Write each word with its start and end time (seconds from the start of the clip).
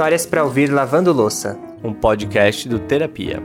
Histórias 0.00 0.24
para 0.24 0.42
ouvir 0.42 0.72
lavando 0.72 1.12
louça, 1.12 1.60
um 1.84 1.92
podcast 1.92 2.66
do 2.66 2.78
Terapia. 2.78 3.42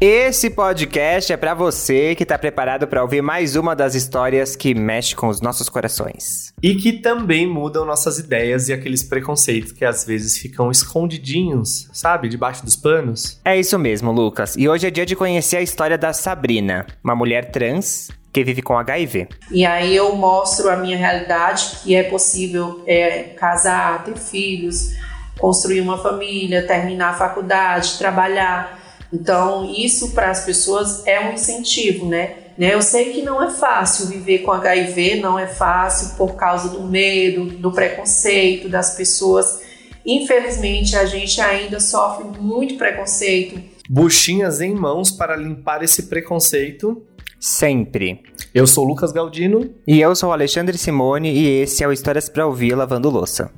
Esse 0.00 0.48
podcast 0.48 1.32
é 1.32 1.36
para 1.36 1.54
você 1.54 2.14
que 2.14 2.22
está 2.22 2.38
preparado 2.38 2.86
para 2.86 3.02
ouvir 3.02 3.20
mais 3.20 3.56
uma 3.56 3.74
das 3.74 3.96
histórias 3.96 4.54
que 4.54 4.76
mexe 4.76 5.16
com 5.16 5.26
os 5.26 5.40
nossos 5.40 5.68
corações. 5.68 6.54
E 6.62 6.76
que 6.76 6.92
também 6.92 7.48
mudam 7.48 7.84
nossas 7.84 8.20
ideias 8.20 8.68
e 8.68 8.72
aqueles 8.72 9.02
preconceitos 9.02 9.72
que 9.72 9.84
às 9.84 10.04
vezes 10.04 10.38
ficam 10.38 10.70
escondidinhos, 10.70 11.88
sabe, 11.92 12.28
debaixo 12.28 12.64
dos 12.64 12.76
panos. 12.76 13.40
É 13.44 13.58
isso 13.58 13.76
mesmo, 13.76 14.12
Lucas. 14.12 14.54
E 14.56 14.68
hoje 14.68 14.86
é 14.86 14.90
dia 14.92 15.04
de 15.04 15.16
conhecer 15.16 15.56
a 15.56 15.62
história 15.62 15.98
da 15.98 16.12
Sabrina, 16.12 16.86
uma 17.02 17.16
mulher 17.16 17.50
trans 17.50 18.08
que 18.36 18.44
vive 18.44 18.60
com 18.60 18.76
HIV. 18.76 19.28
E 19.50 19.64
aí 19.64 19.96
eu 19.96 20.14
mostro 20.14 20.68
a 20.68 20.76
minha 20.76 20.98
realidade, 20.98 21.78
que 21.82 21.94
é 21.94 22.02
possível 22.02 22.82
é, 22.86 23.22
casar, 23.34 24.04
ter 24.04 24.14
filhos, 24.18 24.90
construir 25.38 25.80
uma 25.80 25.96
família, 25.96 26.66
terminar 26.66 27.14
a 27.14 27.14
faculdade, 27.14 27.96
trabalhar. 27.96 28.78
Então, 29.10 29.64
isso 29.74 30.10
para 30.10 30.30
as 30.30 30.44
pessoas 30.44 31.06
é 31.06 31.18
um 31.18 31.32
incentivo, 31.32 32.06
né? 32.06 32.34
né? 32.58 32.74
Eu 32.74 32.82
sei 32.82 33.14
que 33.14 33.22
não 33.22 33.42
é 33.42 33.48
fácil 33.50 34.08
viver 34.08 34.40
com 34.40 34.52
HIV, 34.52 35.20
não 35.20 35.38
é 35.38 35.46
fácil 35.46 36.14
por 36.18 36.34
causa 36.34 36.68
do 36.68 36.82
medo, 36.82 37.46
do 37.46 37.72
preconceito 37.72 38.68
das 38.68 38.94
pessoas. 38.96 39.62
Infelizmente, 40.04 40.94
a 40.94 41.06
gente 41.06 41.40
ainda 41.40 41.80
sofre 41.80 42.38
muito 42.38 42.76
preconceito. 42.76 43.58
Buchinhas 43.88 44.60
em 44.60 44.74
mãos 44.74 45.10
para 45.10 45.36
limpar 45.36 45.82
esse 45.82 46.02
preconceito. 46.02 47.02
Sempre. 47.38 48.22
Eu 48.54 48.66
sou 48.66 48.84
Lucas 48.84 49.12
Galdino. 49.12 49.70
E 49.86 50.00
eu 50.00 50.14
sou 50.16 50.32
Alexandre 50.32 50.78
Simone 50.78 51.30
e 51.30 51.60
esse 51.60 51.84
é 51.84 51.88
o 51.88 51.92
Histórias 51.92 52.28
para 52.28 52.46
Ouvir 52.46 52.74
Lavando 52.74 53.10
Louça. 53.10 53.50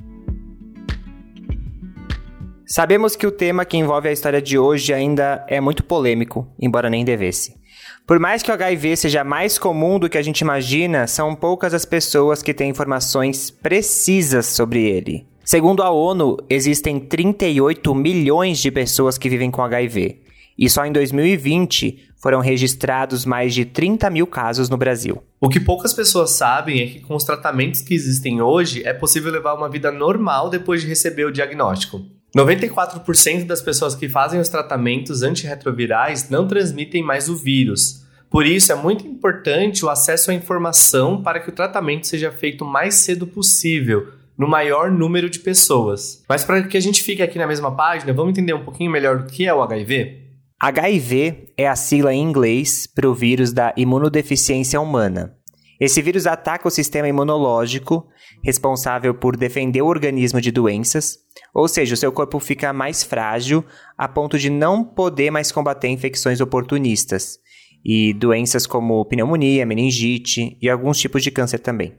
Sabemos 2.67 3.15
que 3.15 3.25
o 3.25 3.31
tema 3.31 3.65
que 3.65 3.77
envolve 3.77 4.09
a 4.09 4.11
história 4.11 4.41
de 4.41 4.59
hoje 4.59 4.93
ainda 4.93 5.43
é 5.47 5.59
muito 5.59 5.83
polêmico, 5.83 6.47
embora 6.59 6.89
nem 6.89 7.03
devesse. 7.03 7.57
Por 8.05 8.19
mais 8.19 8.43
que 8.43 8.51
o 8.51 8.53
HIV 8.53 8.95
seja 8.97 9.23
mais 9.23 9.57
comum 9.57 9.97
do 9.97 10.09
que 10.09 10.17
a 10.17 10.21
gente 10.21 10.41
imagina, 10.41 11.07
são 11.07 11.33
poucas 11.33 11.73
as 11.73 11.85
pessoas 11.85 12.43
que 12.43 12.53
têm 12.53 12.69
informações 12.69 13.49
precisas 13.49 14.45
sobre 14.45 14.83
ele. 14.83 15.25
Segundo 15.43 15.81
a 15.81 15.89
ONU, 15.89 16.37
existem 16.47 16.99
38 16.99 17.95
milhões 17.95 18.59
de 18.59 18.69
pessoas 18.69 19.17
que 19.17 19.29
vivem 19.29 19.49
com 19.49 19.63
HIV. 19.63 20.21
E 20.59 20.69
só 20.69 20.85
em 20.85 20.91
2020 20.91 22.09
foram 22.17 22.41
registrados 22.41 23.23
mais 23.25 23.53
de 23.53 23.63
30 23.63 24.09
mil 24.09 24.27
casos 24.27 24.69
no 24.69 24.75
Brasil. 24.75 25.23
O 25.39 25.47
que 25.47 25.57
poucas 25.57 25.93
pessoas 25.93 26.31
sabem 26.31 26.81
é 26.81 26.87
que 26.87 26.99
com 26.99 27.15
os 27.15 27.23
tratamentos 27.23 27.79
que 27.79 27.93
existem 27.93 28.41
hoje, 28.41 28.83
é 28.85 28.93
possível 28.93 29.31
levar 29.31 29.53
uma 29.53 29.69
vida 29.69 29.89
normal 29.89 30.49
depois 30.49 30.81
de 30.81 30.87
receber 30.87 31.23
o 31.23 31.31
diagnóstico. 31.31 32.01
94% 32.35 33.45
das 33.45 33.61
pessoas 33.61 33.95
que 33.95 34.09
fazem 34.09 34.37
os 34.37 34.49
tratamentos 34.49 35.23
antirretrovirais 35.23 36.29
não 36.29 36.45
transmitem 36.45 37.01
mais 37.01 37.29
o 37.29 37.37
vírus. 37.37 38.03
Por 38.29 38.45
isso, 38.45 38.73
é 38.73 38.75
muito 38.75 39.07
importante 39.07 39.85
o 39.85 39.89
acesso 39.89 40.29
à 40.29 40.33
informação 40.33 41.23
para 41.23 41.39
que 41.39 41.49
o 41.49 41.55
tratamento 41.55 42.05
seja 42.05 42.31
feito 42.31 42.65
o 42.65 42.67
mais 42.67 42.95
cedo 42.95 43.25
possível, 43.25 44.09
no 44.37 44.47
maior 44.47 44.91
número 44.91 45.29
de 45.29 45.39
pessoas. 45.39 46.21
Mas 46.27 46.43
para 46.43 46.61
que 46.63 46.77
a 46.77 46.81
gente 46.81 47.01
fique 47.01 47.23
aqui 47.23 47.39
na 47.39 47.47
mesma 47.47 47.71
página, 47.71 48.11
vamos 48.11 48.31
entender 48.31 48.53
um 48.53 48.63
pouquinho 48.63 48.91
melhor 48.91 49.21
o 49.21 49.25
que 49.25 49.47
é 49.47 49.53
o 49.53 49.63
HIV? 49.63 50.28
HIV 50.61 51.53
é 51.55 51.69
a 51.69 51.75
sigla 51.75 52.13
em 52.13 52.21
inglês 52.21 52.85
para 52.85 53.09
o 53.09 53.13
vírus 53.13 53.53
da 53.53 53.73
imunodeficiência 53.77 54.81
humana. 54.81 55.33
Esse 55.79 56.01
vírus 56.01 56.27
ataca 56.27 56.67
o 56.67 56.71
sistema 56.71 57.07
imunológico, 57.07 58.05
responsável 58.43 59.13
por 59.13 59.37
defender 59.37 59.81
o 59.81 59.87
organismo 59.87 60.41
de 60.41 60.51
doenças, 60.51 61.17
ou 61.53 61.65
seja, 61.69 61.93
o 61.93 61.97
seu 61.97 62.11
corpo 62.11 62.41
fica 62.41 62.73
mais 62.73 63.01
frágil 63.01 63.63
a 63.97 64.05
ponto 64.05 64.37
de 64.37 64.49
não 64.49 64.83
poder 64.83 65.31
mais 65.31 65.49
combater 65.49 65.87
infecções 65.87 66.41
oportunistas 66.41 67.39
e 67.85 68.11
doenças 68.11 68.67
como 68.67 69.05
pneumonia, 69.05 69.65
meningite 69.65 70.57
e 70.61 70.69
alguns 70.69 70.99
tipos 70.99 71.23
de 71.23 71.31
câncer 71.31 71.59
também. 71.59 71.95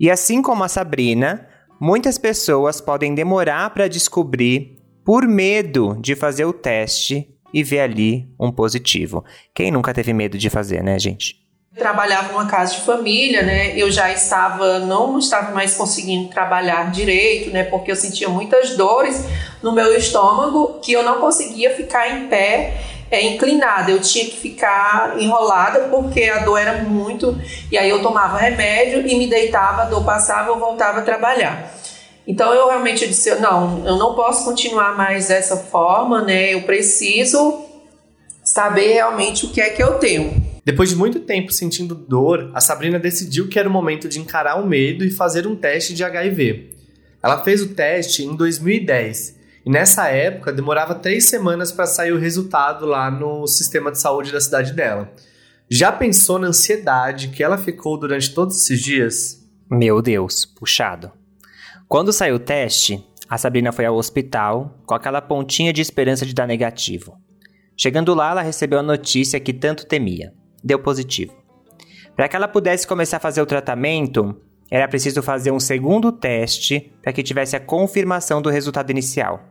E 0.00 0.10
assim 0.10 0.42
como 0.42 0.64
a 0.64 0.68
Sabrina, 0.68 1.46
muitas 1.80 2.18
pessoas 2.18 2.80
podem 2.80 3.14
demorar 3.14 3.70
para 3.70 3.86
descobrir 3.86 4.76
por 5.04 5.24
medo 5.28 5.96
de 6.00 6.16
fazer 6.16 6.46
o 6.46 6.52
teste 6.52 7.28
e 7.52 7.62
ver 7.62 7.80
ali 7.80 8.28
um 8.38 8.50
positivo. 8.50 9.24
Quem 9.54 9.70
nunca 9.70 9.92
teve 9.92 10.12
medo 10.12 10.38
de 10.38 10.48
fazer, 10.50 10.82
né, 10.82 10.98
gente? 10.98 11.42
trabalhava 11.76 12.32
numa 12.32 12.46
casa 12.46 12.74
de 12.74 12.82
família, 12.82 13.42
né? 13.42 13.72
Eu 13.74 13.90
já 13.90 14.12
estava 14.12 14.78
não 14.80 15.18
estava 15.18 15.52
mais 15.52 15.74
conseguindo 15.74 16.28
trabalhar 16.28 16.90
direito, 16.90 17.50
né? 17.50 17.64
Porque 17.64 17.90
eu 17.90 17.96
sentia 17.96 18.28
muitas 18.28 18.76
dores 18.76 19.24
no 19.62 19.72
meu 19.72 19.96
estômago 19.96 20.80
que 20.82 20.92
eu 20.92 21.02
não 21.02 21.18
conseguia 21.18 21.74
ficar 21.74 22.10
em 22.10 22.28
pé 22.28 22.74
é, 23.10 23.20
inclinada, 23.22 23.90
eu 23.90 24.00
tinha 24.00 24.24
que 24.24 24.36
ficar 24.38 25.20
enrolada 25.20 25.88
porque 25.90 26.24
a 26.24 26.38
dor 26.38 26.58
era 26.58 26.82
muito. 26.82 27.38
E 27.70 27.76
aí 27.76 27.88
eu 27.88 28.00
tomava 28.00 28.38
remédio 28.38 29.06
e 29.06 29.18
me 29.18 29.26
deitava, 29.26 29.82
a 29.82 29.84
dor 29.84 30.02
passava, 30.02 30.48
eu 30.48 30.58
voltava 30.58 31.00
a 31.00 31.02
trabalhar. 31.02 31.70
Então 32.26 32.52
eu 32.54 32.68
realmente 32.68 33.06
disse: 33.06 33.34
não, 33.36 33.86
eu 33.86 33.96
não 33.96 34.14
posso 34.14 34.44
continuar 34.44 34.96
mais 34.96 35.28
dessa 35.28 35.56
forma, 35.56 36.22
né? 36.22 36.54
Eu 36.54 36.62
preciso 36.62 37.64
saber 38.44 38.92
realmente 38.94 39.46
o 39.46 39.50
que 39.50 39.60
é 39.60 39.70
que 39.70 39.82
eu 39.82 39.98
tenho. 39.98 40.52
Depois 40.64 40.90
de 40.90 40.96
muito 40.96 41.20
tempo 41.20 41.52
sentindo 41.52 41.94
dor, 41.94 42.50
a 42.54 42.60
Sabrina 42.60 42.98
decidiu 42.98 43.48
que 43.48 43.58
era 43.58 43.68
o 43.68 43.72
momento 43.72 44.08
de 44.08 44.20
encarar 44.20 44.62
o 44.62 44.66
medo 44.66 45.04
e 45.04 45.10
fazer 45.10 45.46
um 45.46 45.56
teste 45.56 45.92
de 45.92 46.04
HIV. 46.04 46.70
Ela 47.22 47.42
fez 47.42 47.62
o 47.62 47.74
teste 47.74 48.24
em 48.24 48.36
2010 48.36 49.36
e 49.64 49.70
nessa 49.70 50.08
época 50.08 50.52
demorava 50.52 50.94
três 50.94 51.24
semanas 51.24 51.72
para 51.72 51.86
sair 51.86 52.12
o 52.12 52.18
resultado 52.18 52.86
lá 52.86 53.10
no 53.10 53.46
sistema 53.46 53.90
de 53.90 54.00
saúde 54.00 54.32
da 54.32 54.40
cidade 54.40 54.72
dela. 54.72 55.12
Já 55.68 55.90
pensou 55.90 56.38
na 56.38 56.48
ansiedade 56.48 57.28
que 57.28 57.42
ela 57.42 57.58
ficou 57.58 57.96
durante 57.96 58.32
todos 58.32 58.56
esses 58.56 58.80
dias? 58.80 59.40
Meu 59.70 60.02
Deus, 60.02 60.44
puxado. 60.44 61.10
Quando 61.92 62.10
saiu 62.10 62.36
o 62.36 62.38
teste, 62.38 63.06
a 63.28 63.36
Sabrina 63.36 63.70
foi 63.70 63.84
ao 63.84 63.94
hospital 63.94 64.78
com 64.86 64.94
aquela 64.94 65.20
pontinha 65.20 65.74
de 65.74 65.82
esperança 65.82 66.24
de 66.24 66.32
dar 66.32 66.46
negativo. 66.46 67.18
Chegando 67.76 68.14
lá, 68.14 68.30
ela 68.30 68.40
recebeu 68.40 68.78
a 68.78 68.82
notícia 68.82 69.38
que 69.38 69.52
tanto 69.52 69.86
temia 69.86 70.32
deu 70.64 70.78
positivo. 70.78 71.36
Para 72.16 72.28
que 72.28 72.34
ela 72.34 72.48
pudesse 72.48 72.86
começar 72.86 73.18
a 73.18 73.20
fazer 73.20 73.42
o 73.42 73.46
tratamento, 73.46 74.34
era 74.70 74.88
preciso 74.88 75.22
fazer 75.22 75.50
um 75.50 75.60
segundo 75.60 76.10
teste 76.10 76.94
para 77.02 77.12
que 77.12 77.22
tivesse 77.22 77.56
a 77.56 77.60
confirmação 77.60 78.40
do 78.40 78.48
resultado 78.48 78.88
inicial. 78.88 79.42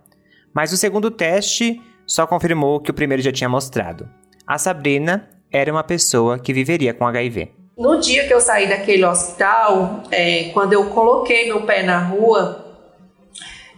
Mas 0.52 0.74
o 0.74 0.78
segundo 0.78 1.12
teste 1.12 1.80
só 2.08 2.26
confirmou 2.26 2.78
o 2.78 2.80
que 2.80 2.90
o 2.90 2.96
primeiro 2.96 3.22
já 3.22 3.32
tinha 3.32 3.48
mostrado. 3.48 4.10
A 4.48 4.58
Sabrina 4.58 5.30
era 5.52 5.72
uma 5.72 5.84
pessoa 5.84 6.40
que 6.40 6.54
viveria 6.54 6.92
com 6.92 7.06
HIV. 7.06 7.61
No 7.82 8.00
dia 8.00 8.28
que 8.28 8.34
eu 8.34 8.40
saí 8.40 8.70
daquele 8.70 9.04
hospital, 9.04 10.04
é, 10.12 10.52
quando 10.54 10.72
eu 10.74 10.86
coloquei 10.92 11.48
meu 11.48 11.64
pé 11.64 11.82
na 11.82 11.98
rua, 11.98 12.64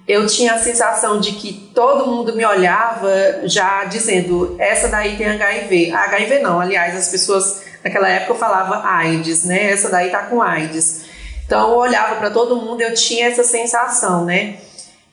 eu 0.06 0.28
tinha 0.28 0.56
a 0.56 0.60
sensação 0.60 1.22
de 1.22 1.32
que 1.32 1.54
todo 1.74 2.06
mundo 2.06 2.36
me 2.36 2.46
olhava 2.46 3.08
já 3.46 3.86
dizendo, 3.86 4.58
essa 4.60 4.90
daí 4.90 5.16
tem 5.16 5.30
HIV. 5.30 5.92
HIV 5.94 6.40
não, 6.40 6.60
aliás, 6.60 6.98
as 6.98 7.08
pessoas 7.08 7.64
naquela 7.82 8.10
época 8.10 8.36
falavam 8.36 8.86
AIDS, 8.86 9.46
né? 9.46 9.72
Essa 9.72 9.90
daí 9.90 10.10
tá 10.10 10.24
com 10.24 10.42
AIDS. 10.42 11.06
Então 11.46 11.72
eu 11.72 11.78
olhava 11.78 12.16
para 12.18 12.30
todo 12.30 12.58
mundo, 12.58 12.82
eu 12.82 12.94
tinha 12.94 13.28
essa 13.28 13.46
sensação, 13.46 14.26
né? 14.26 14.58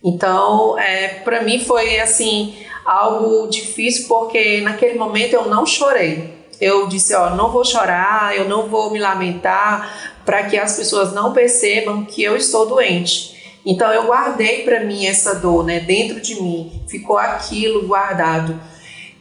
Então, 0.02 0.76
é, 0.76 1.20
para 1.22 1.42
mim 1.42 1.64
foi 1.64 2.00
assim 2.00 2.56
algo 2.84 3.46
difícil 3.46 4.08
porque 4.08 4.62
naquele 4.62 4.98
momento 4.98 5.34
eu 5.34 5.44
não 5.46 5.64
chorei. 5.64 6.39
Eu 6.60 6.86
disse, 6.86 7.14
ó, 7.14 7.30
não 7.30 7.50
vou 7.50 7.64
chorar, 7.64 8.36
eu 8.36 8.48
não 8.48 8.68
vou 8.68 8.90
me 8.90 8.98
lamentar 8.98 10.14
para 10.24 10.44
que 10.44 10.58
as 10.58 10.76
pessoas 10.76 11.12
não 11.12 11.32
percebam 11.32 12.04
que 12.04 12.22
eu 12.22 12.36
estou 12.36 12.66
doente. 12.66 13.58
Então 13.64 13.90
eu 13.92 14.06
guardei 14.06 14.62
para 14.62 14.80
mim 14.80 15.06
essa 15.06 15.34
dor, 15.34 15.64
né, 15.64 15.80
dentro 15.80 16.20
de 16.20 16.40
mim, 16.40 16.82
ficou 16.88 17.18
aquilo 17.18 17.86
guardado. 17.86 18.58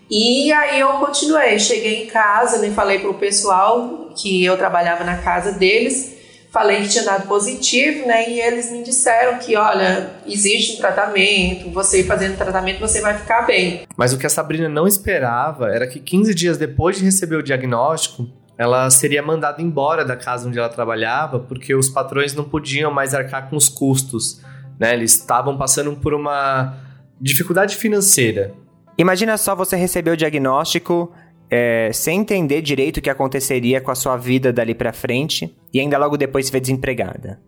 E 0.10 0.52
aí 0.52 0.80
eu 0.80 0.90
continuei, 0.94 1.60
cheguei 1.60 2.04
em 2.04 2.08
casa, 2.08 2.58
né, 2.58 2.72
falei 2.72 3.00
pro 3.00 3.14
pessoal 3.14 4.10
que 4.16 4.44
eu 4.44 4.58
trabalhava 4.58 5.04
na 5.04 5.18
casa 5.18 5.52
deles, 5.52 6.19
falei 6.52 6.82
que 6.82 6.90
tinha 6.90 7.04
dado 7.04 7.28
positivo, 7.28 8.08
né, 8.08 8.30
e 8.30 8.40
eles 8.40 8.72
me 8.72 8.84
disseram 8.84 9.38
que, 9.38 9.56
olha, 9.56 10.10
existe 10.26 10.74
um 10.74 10.78
tratamento, 10.78 11.70
você 11.72 12.04
fazendo 12.04 12.38
tratamento 12.38 12.80
você 12.80 13.02
vai 13.02 13.18
ficar 13.18 13.44
bem. 13.44 13.88
Mas 13.96 14.14
o 14.14 14.18
que 14.18 14.26
a 14.26 14.30
Sabrina 14.30 14.68
não 14.68 14.88
esperava 14.88 15.70
era 15.70 15.88
que 15.88 16.00
15 16.00 16.34
dias 16.34 16.58
depois 16.58 16.98
de 16.98 17.06
receber 17.06 17.36
o 17.36 17.44
diagnóstico, 17.44 18.28
ela 18.58 18.90
seria 18.90 19.22
mandada 19.22 19.62
embora 19.62 20.04
da 20.04 20.18
casa 20.18 20.48
onde 20.48 20.60
ela 20.60 20.68
trabalhava 20.68 21.40
porque 21.40 21.74
os 21.74 21.88
patrões 21.88 22.34
não 22.34 22.44
podiam 22.44 22.92
mais 22.92 23.14
arcar 23.14 23.50
com 23.50 23.56
os 23.56 23.70
custos. 23.70 24.42
Né? 24.78 24.94
Eles 24.94 25.14
estavam 25.14 25.58
passando 25.58 25.96
por 25.96 26.14
uma 26.14 26.76
dificuldade 27.22 27.78
financeira. 27.78 28.54
Imagina 28.98 29.38
só 29.38 29.56
você 29.56 29.78
receber 29.78 30.12
o 30.12 30.18
diagnóstico 30.18 31.10
é, 31.50 31.92
sem 31.94 32.20
entender 32.20 32.62
direito 32.62 32.98
o 32.98 33.02
que 33.02 33.10
aconteceria 33.10 33.82
com 33.82 33.92
a 33.92 33.96
sua 33.96 34.16
vida 34.16 34.54
dali 34.54 34.76
pra 34.76 34.94
frente 34.94 35.56
e 35.74 35.80
ainda 35.80 35.98
logo 35.98 36.18
depois 36.18 36.46
se 36.46 36.52
vê 36.52 36.60
desempregada. 36.60 37.40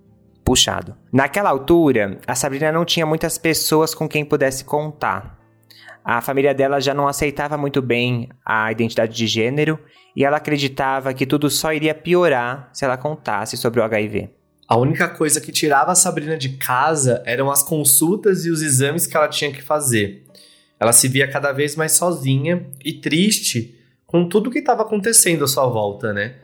Puxado. 0.43 0.95
Naquela 1.13 1.49
altura, 1.49 2.19
a 2.25 2.33
Sabrina 2.33 2.71
não 2.71 2.83
tinha 2.83 3.05
muitas 3.05 3.37
pessoas 3.37 3.93
com 3.93 4.09
quem 4.09 4.25
pudesse 4.25 4.65
contar. 4.65 5.39
A 6.03 6.19
família 6.19 6.53
dela 6.53 6.79
já 6.79 6.95
não 6.95 7.07
aceitava 7.07 7.57
muito 7.57 7.79
bem 7.79 8.27
a 8.43 8.71
identidade 8.71 9.15
de 9.15 9.27
gênero 9.27 9.79
e 10.15 10.25
ela 10.25 10.37
acreditava 10.37 11.13
que 11.13 11.27
tudo 11.27 11.47
só 11.49 11.71
iria 11.71 11.93
piorar 11.93 12.69
se 12.73 12.83
ela 12.83 12.97
contasse 12.97 13.55
sobre 13.55 13.79
o 13.79 13.83
HIV. 13.83 14.29
A 14.67 14.77
única 14.77 15.07
coisa 15.09 15.39
que 15.39 15.51
tirava 15.51 15.91
a 15.91 15.95
Sabrina 15.95 16.37
de 16.37 16.57
casa 16.57 17.21
eram 17.25 17.51
as 17.51 17.61
consultas 17.61 18.45
e 18.45 18.49
os 18.49 18.61
exames 18.61 19.05
que 19.05 19.15
ela 19.15 19.27
tinha 19.27 19.51
que 19.51 19.61
fazer. 19.61 20.23
Ela 20.79 20.91
se 20.91 21.07
via 21.07 21.29
cada 21.29 21.51
vez 21.51 21.75
mais 21.75 21.91
sozinha 21.91 22.65
e 22.83 22.93
triste 22.93 23.77
com 24.11 24.27
tudo 24.27 24.51
que 24.51 24.59
estava 24.59 24.81
acontecendo 24.81 25.45
à 25.45 25.47
sua 25.47 25.65
volta, 25.67 26.11
né? 26.11 26.35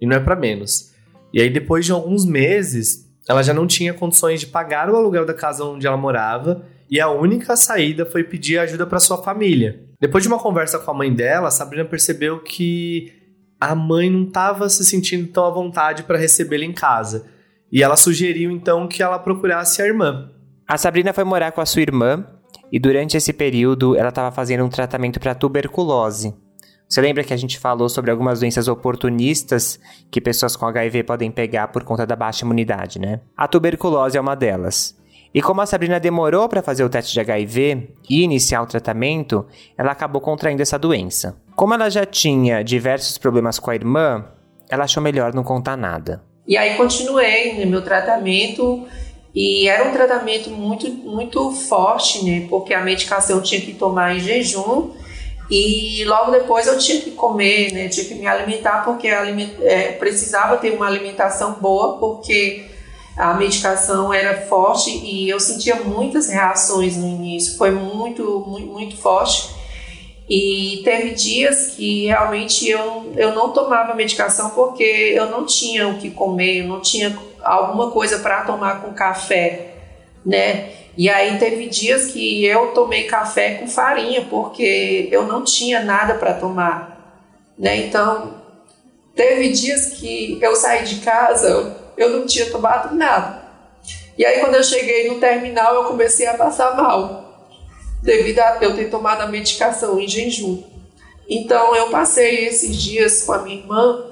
E 0.00 0.06
não 0.06 0.16
é 0.16 0.20
para 0.20 0.36
menos. 0.36 0.92
E 1.32 1.40
aí, 1.40 1.50
depois 1.50 1.84
de 1.84 1.90
alguns 1.90 2.24
meses, 2.24 3.04
ela 3.28 3.42
já 3.42 3.52
não 3.52 3.66
tinha 3.66 3.92
condições 3.92 4.40
de 4.40 4.46
pagar 4.46 4.88
o 4.88 4.96
aluguel 4.96 5.26
da 5.26 5.34
casa 5.34 5.64
onde 5.64 5.86
ela 5.86 5.96
morava 5.96 6.64
e 6.88 7.00
a 7.00 7.10
única 7.10 7.56
saída 7.56 8.06
foi 8.06 8.22
pedir 8.22 8.58
ajuda 8.58 8.86
para 8.86 9.00
sua 9.00 9.22
família. 9.22 9.80
Depois 10.00 10.22
de 10.22 10.28
uma 10.28 10.38
conversa 10.38 10.78
com 10.78 10.90
a 10.90 10.94
mãe 10.94 11.12
dela, 11.12 11.50
Sabrina 11.50 11.84
percebeu 11.84 12.38
que 12.38 13.12
a 13.60 13.74
mãe 13.74 14.08
não 14.08 14.24
estava 14.24 14.68
se 14.68 14.84
sentindo 14.84 15.26
tão 15.32 15.44
à 15.44 15.50
vontade 15.50 16.04
para 16.04 16.18
recebê-la 16.18 16.64
em 16.64 16.72
casa. 16.72 17.26
E 17.72 17.82
ela 17.82 17.96
sugeriu 17.96 18.50
então 18.52 18.86
que 18.86 19.02
ela 19.02 19.18
procurasse 19.18 19.82
a 19.82 19.86
irmã. 19.86 20.30
A 20.68 20.78
Sabrina 20.78 21.12
foi 21.12 21.24
morar 21.24 21.50
com 21.50 21.60
a 21.60 21.66
sua 21.66 21.82
irmã 21.82 22.24
e 22.70 22.78
durante 22.78 23.16
esse 23.16 23.32
período 23.32 23.96
ela 23.96 24.10
estava 24.10 24.30
fazendo 24.30 24.64
um 24.64 24.68
tratamento 24.68 25.18
para 25.18 25.34
tuberculose. 25.34 26.32
Você 26.88 27.00
lembra 27.00 27.24
que 27.24 27.34
a 27.34 27.36
gente 27.36 27.58
falou 27.58 27.88
sobre 27.88 28.10
algumas 28.10 28.40
doenças 28.40 28.68
oportunistas 28.68 29.80
que 30.10 30.20
pessoas 30.20 30.54
com 30.54 30.66
HIV 30.66 31.02
podem 31.02 31.30
pegar 31.30 31.68
por 31.68 31.82
conta 31.82 32.06
da 32.06 32.14
baixa 32.14 32.44
imunidade, 32.44 33.00
né? 33.00 33.20
A 33.36 33.48
tuberculose 33.48 34.16
é 34.16 34.20
uma 34.20 34.36
delas. 34.36 34.96
E 35.34 35.42
como 35.42 35.60
a 35.60 35.66
Sabrina 35.66 35.98
demorou 35.98 36.48
para 36.48 36.62
fazer 36.62 36.84
o 36.84 36.88
teste 36.88 37.12
de 37.12 37.20
HIV 37.20 37.90
e 38.08 38.22
iniciar 38.22 38.62
o 38.62 38.66
tratamento, 38.66 39.44
ela 39.76 39.92
acabou 39.92 40.20
contraindo 40.20 40.62
essa 40.62 40.78
doença. 40.78 41.36
Como 41.54 41.74
ela 41.74 41.90
já 41.90 42.06
tinha 42.06 42.62
diversos 42.62 43.18
problemas 43.18 43.58
com 43.58 43.70
a 43.70 43.74
irmã, 43.74 44.24
ela 44.70 44.84
achou 44.84 45.02
melhor 45.02 45.34
não 45.34 45.42
contar 45.42 45.76
nada. 45.76 46.22
E 46.46 46.56
aí 46.56 46.76
continuei 46.76 47.62
no 47.62 47.70
meu 47.70 47.82
tratamento 47.82 48.86
e 49.34 49.68
era 49.68 49.88
um 49.88 49.92
tratamento 49.92 50.48
muito 50.50 50.88
muito 50.88 51.50
forte, 51.50 52.24
né? 52.24 52.46
Porque 52.48 52.72
a 52.72 52.80
medicação 52.80 53.36
eu 53.36 53.42
tinha 53.42 53.60
que 53.60 53.74
tomar 53.74 54.16
em 54.16 54.20
jejum 54.20 54.92
e 55.50 56.04
logo 56.04 56.32
depois 56.32 56.66
eu 56.66 56.76
tinha 56.78 57.00
que 57.00 57.12
comer, 57.12 57.72
né? 57.72 57.88
Tinha 57.88 58.06
que 58.06 58.14
me 58.14 58.26
alimentar 58.26 58.84
porque 58.84 59.06
é, 59.08 59.92
precisava 59.92 60.56
ter 60.56 60.70
uma 60.70 60.86
alimentação 60.86 61.54
boa 61.54 61.98
porque 61.98 62.64
a 63.16 63.32
medicação 63.34 64.12
era 64.12 64.46
forte 64.46 64.90
e 64.90 65.28
eu 65.28 65.40
sentia 65.40 65.76
muitas 65.76 66.28
reações 66.28 66.96
no 66.96 67.06
início, 67.06 67.56
foi 67.56 67.70
muito, 67.70 68.44
muito, 68.46 68.66
muito 68.66 68.96
forte. 68.96 69.54
E 70.28 70.82
teve 70.84 71.10
dias 71.10 71.68
que 71.76 72.06
realmente 72.06 72.68
eu, 72.68 73.12
eu 73.16 73.32
não 73.32 73.52
tomava 73.52 73.94
medicação 73.94 74.50
porque 74.50 74.82
eu 74.82 75.30
não 75.30 75.46
tinha 75.46 75.86
o 75.86 75.98
que 75.98 76.10
comer, 76.10 76.62
eu 76.62 76.66
não 76.66 76.80
tinha 76.80 77.16
alguma 77.42 77.92
coisa 77.92 78.18
para 78.18 78.42
tomar 78.42 78.82
com 78.82 78.92
café, 78.92 79.74
né? 80.24 80.72
E 80.96 81.10
aí 81.10 81.38
teve 81.38 81.66
dias 81.68 82.06
que 82.06 82.44
eu 82.44 82.68
tomei 82.68 83.04
café 83.04 83.54
com 83.54 83.68
farinha 83.68 84.26
porque 84.30 85.08
eu 85.12 85.24
não 85.26 85.44
tinha 85.44 85.80
nada 85.80 86.14
para 86.14 86.34
tomar, 86.34 87.22
né? 87.58 87.76
Então 87.76 88.42
teve 89.14 89.50
dias 89.50 89.94
que 89.94 90.38
eu 90.40 90.56
saí 90.56 90.84
de 90.84 90.96
casa, 91.00 91.76
eu 91.96 92.10
não 92.10 92.26
tinha 92.26 92.50
tomado 92.50 92.94
nada. 92.94 93.46
E 94.18 94.24
aí, 94.24 94.40
quando 94.40 94.54
eu 94.54 94.64
cheguei 94.64 95.08
no 95.08 95.20
terminal, 95.20 95.74
eu 95.74 95.84
comecei 95.84 96.26
a 96.26 96.34
passar 96.34 96.74
mal, 96.74 97.50
devido 98.02 98.38
a 98.38 98.58
eu 98.62 98.74
ter 98.74 98.90
tomado 98.90 99.20
a 99.20 99.26
medicação 99.26 100.00
em 100.00 100.08
jejum. 100.08 100.62
Então, 101.28 101.76
eu 101.76 101.90
passei 101.90 102.46
esses 102.46 102.74
dias 102.76 103.22
com 103.22 103.32
a 103.32 103.42
minha 103.42 103.58
irmã 103.58 104.06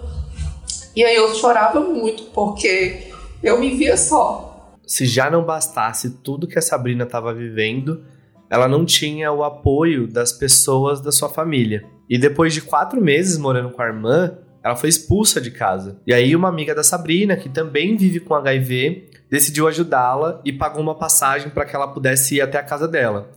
e 0.95 1.03
aí 1.03 1.17
eu 1.17 1.35
chorava 1.35 1.81
muito, 1.81 2.25
porque 2.25 3.13
eu 3.43 3.59
me 3.59 3.71
via 3.71 3.97
só. 3.97 4.54
Se 4.87 5.07
já 5.07 5.31
não 5.31 5.45
bastasse 5.45 6.19
tudo 6.23 6.47
que 6.47 6.59
a 6.59 6.63
Sabrina 6.63 7.05
estava 7.05 7.33
vivendo, 7.33 8.05
ela 8.51 8.69
não 8.69 8.85
tinha 8.85 9.33
o 9.33 9.43
apoio 9.43 10.07
das 10.07 10.33
pessoas 10.33 11.01
da 11.01 11.11
sua 11.11 11.29
família. 11.29 11.85
E 12.09 12.19
depois 12.19 12.53
de 12.53 12.61
quatro 12.61 13.01
meses 13.01 13.39
morando 13.39 13.71
com 13.71 13.83
a 13.83 13.87
irmã, 13.87 14.39
ela 14.63 14.77
foi 14.77 14.89
expulsa 14.89 15.41
de 15.41 15.51
casa. 15.51 16.01
E 16.07 16.13
aí 16.13 16.35
uma 16.37 16.49
amiga 16.49 16.75
da 16.75 16.83
Sabrina, 16.83 17.37
que 17.37 17.49
também 17.49 17.97
vive 17.97 18.21
com 18.21 18.35
HIV, 18.35 19.09
decidiu 19.31 19.67
ajudá-la 19.69 20.41
e 20.45 20.53
pagou 20.53 20.83
uma 20.83 20.95
passagem 20.95 21.51
para 21.51 21.65
que 21.65 21.75
ela 21.75 21.89
pudesse 21.89 22.37
ir 22.37 22.41
até 22.41 22.59
a 22.59 22.63
casa 22.63 22.87
dela. 22.89 23.31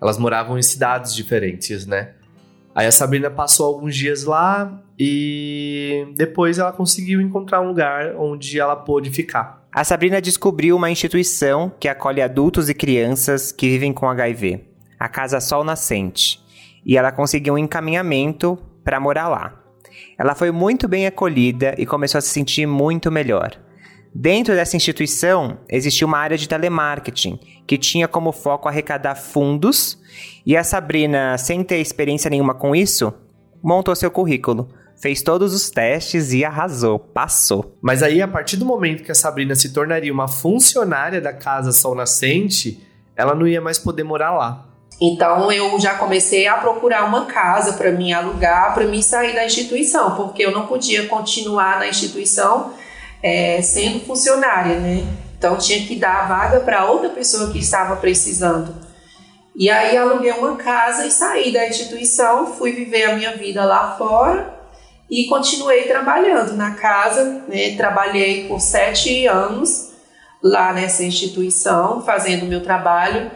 Elas 0.00 0.18
moravam 0.18 0.58
em 0.58 0.62
cidades 0.62 1.14
diferentes, 1.14 1.86
né? 1.86 2.14
Aí 2.74 2.86
a 2.86 2.92
Sabrina 2.92 3.30
passou 3.30 3.66
alguns 3.66 3.94
dias 3.94 4.24
lá 4.24 4.82
e 4.98 6.06
depois 6.16 6.58
ela 6.58 6.72
conseguiu 6.72 7.20
encontrar 7.20 7.60
um 7.60 7.68
lugar 7.68 8.14
onde 8.16 8.58
ela 8.58 8.76
pôde 8.76 9.10
ficar. 9.10 9.59
A 9.72 9.84
Sabrina 9.84 10.20
descobriu 10.20 10.74
uma 10.74 10.90
instituição 10.90 11.72
que 11.78 11.86
acolhe 11.86 12.20
adultos 12.20 12.68
e 12.68 12.74
crianças 12.74 13.52
que 13.52 13.68
vivem 13.68 13.92
com 13.92 14.08
HIV, 14.08 14.64
a 14.98 15.08
Casa 15.08 15.40
Sol 15.40 15.62
Nascente, 15.62 16.40
e 16.84 16.96
ela 16.96 17.12
conseguiu 17.12 17.54
um 17.54 17.58
encaminhamento 17.58 18.58
para 18.82 18.98
morar 18.98 19.28
lá. 19.28 19.62
Ela 20.18 20.34
foi 20.34 20.50
muito 20.50 20.88
bem 20.88 21.06
acolhida 21.06 21.76
e 21.78 21.86
começou 21.86 22.18
a 22.18 22.20
se 22.20 22.30
sentir 22.30 22.66
muito 22.66 23.12
melhor. 23.12 23.56
Dentro 24.12 24.56
dessa 24.56 24.76
instituição, 24.76 25.58
existia 25.68 26.04
uma 26.04 26.18
área 26.18 26.36
de 26.36 26.48
telemarketing 26.48 27.38
que 27.64 27.78
tinha 27.78 28.08
como 28.08 28.32
foco 28.32 28.68
arrecadar 28.68 29.14
fundos, 29.14 30.02
e 30.44 30.56
a 30.56 30.64
Sabrina, 30.64 31.38
sem 31.38 31.62
ter 31.62 31.78
experiência 31.78 32.28
nenhuma 32.28 32.54
com 32.54 32.74
isso, 32.74 33.14
montou 33.62 33.94
seu 33.94 34.10
currículo, 34.10 34.68
fez 35.00 35.22
todos 35.22 35.54
os 35.54 35.70
testes 35.70 36.32
e 36.32 36.44
arrasou, 36.44 36.98
passou. 36.98 37.76
Mas 37.80 38.02
aí, 38.02 38.20
a 38.20 38.28
partir 38.28 38.56
do 38.56 38.66
momento 38.66 39.02
que 39.02 39.10
a 39.10 39.14
Sabrina 39.14 39.54
se 39.54 39.72
tornaria 39.72 40.12
uma 40.12 40.28
funcionária 40.28 41.20
da 41.20 41.32
Casa 41.32 41.72
Sol 41.72 41.94
Nascente, 41.94 42.86
ela 43.16 43.34
não 43.34 43.46
ia 43.46 43.60
mais 43.60 43.78
poder 43.78 44.04
morar 44.04 44.32
lá. 44.32 44.66
Então 45.00 45.50
eu 45.50 45.80
já 45.80 45.94
comecei 45.94 46.46
a 46.46 46.56
procurar 46.56 47.06
uma 47.06 47.24
casa 47.24 47.72
para 47.72 47.90
me 47.90 48.12
alugar, 48.12 48.74
para 48.74 48.84
me 48.84 49.02
sair 49.02 49.34
da 49.34 49.46
instituição, 49.46 50.14
porque 50.14 50.44
eu 50.44 50.50
não 50.50 50.66
podia 50.66 51.06
continuar 51.06 51.78
na 51.78 51.88
instituição 51.88 52.74
é, 53.22 53.62
sendo 53.62 54.00
funcionária, 54.00 54.78
né? 54.78 55.02
Então 55.38 55.56
tinha 55.56 55.86
que 55.86 55.96
dar 55.96 56.24
a 56.24 56.26
vaga 56.26 56.60
para 56.60 56.84
outra 56.84 57.08
pessoa 57.08 57.50
que 57.50 57.58
estava 57.58 57.96
precisando. 57.96 58.74
E 59.56 59.70
aí 59.70 59.96
aluguei 59.96 60.32
uma 60.32 60.56
casa 60.56 61.06
e 61.06 61.10
saí 61.10 61.50
da 61.50 61.66
instituição, 61.66 62.46
fui 62.46 62.72
viver 62.72 63.04
a 63.04 63.16
minha 63.16 63.34
vida 63.38 63.64
lá 63.64 63.96
fora 63.96 64.59
e 65.10 65.26
continuei 65.26 65.82
trabalhando 65.84 66.54
na 66.54 66.72
casa. 66.72 67.44
Né? 67.48 67.74
Trabalhei 67.76 68.46
por 68.46 68.60
sete 68.60 69.26
anos 69.26 69.90
lá 70.42 70.72
nessa 70.72 71.02
instituição, 71.02 72.02
fazendo 72.02 72.46
meu 72.46 72.62
trabalho. 72.62 73.30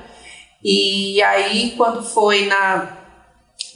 E 0.63 1.21
aí, 1.23 1.75
quando 1.77 2.03
foi 2.03 2.47
na, 2.47 2.97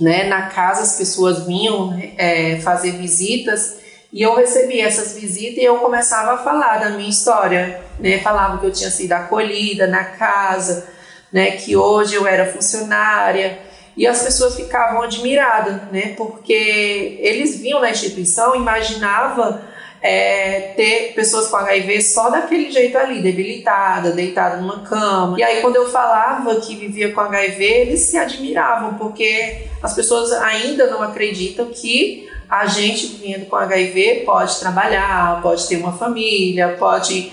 né, 0.01 0.25
na 0.25 0.43
casa, 0.43 0.83
as 0.83 0.97
pessoas 0.97 1.47
vinham 1.47 1.99
é, 2.17 2.59
fazer 2.61 2.93
visitas 2.93 3.79
e 4.11 4.23
eu 4.23 4.35
recebia 4.35 4.87
essas 4.87 5.13
visitas 5.13 5.59
e 5.59 5.65
eu 5.65 5.77
começava 5.79 6.33
a 6.33 6.39
falar 6.39 6.79
da 6.79 6.91
minha 6.91 7.11
história, 7.11 7.83
né? 8.01 8.19
Falava 8.21 8.57
que 8.57 8.65
eu 8.65 8.73
tinha 8.73 8.91
sido 8.91 9.13
acolhida 9.13 9.87
na 9.87 10.03
casa, 10.03 10.89
né? 11.31 11.51
Que 11.51 11.77
hoje 11.77 12.15
eu 12.15 12.27
era 12.27 12.51
funcionária 12.51 13.68
e 13.99 14.07
as 14.07 14.23
pessoas 14.23 14.55
ficavam 14.55 15.03
admiradas, 15.03 15.83
né? 15.91 16.15
Porque 16.17 17.19
eles 17.21 17.59
vinham 17.61 17.81
na 17.81 17.91
instituição, 17.91 18.55
imaginava 18.55 19.61
é, 20.01 20.73
ter 20.77 21.15
pessoas 21.15 21.49
com 21.49 21.57
HIV 21.57 22.01
só 22.03 22.31
daquele 22.31 22.71
jeito 22.71 22.97
ali, 22.97 23.21
debilitada, 23.21 24.13
deitada 24.13 24.59
numa 24.59 24.83
cama. 24.83 25.37
E 25.37 25.43
aí, 25.43 25.61
quando 25.61 25.75
eu 25.75 25.91
falava 25.91 26.61
que 26.61 26.77
vivia 26.77 27.13
com 27.13 27.21
HIV, 27.21 27.65
eles 27.65 28.03
se 28.03 28.17
admiravam, 28.17 28.95
porque 28.95 29.67
as 29.83 29.95
pessoas 29.95 30.31
ainda 30.31 30.87
não 30.87 31.03
acreditam 31.03 31.67
que 31.67 32.29
a 32.49 32.67
gente 32.67 33.09
vivendo 33.09 33.47
com 33.47 33.57
HIV 33.57 34.23
pode 34.25 34.61
trabalhar, 34.61 35.43
pode 35.43 35.67
ter 35.67 35.77
uma 35.77 35.93
família, 35.93 36.77
pode 36.79 37.33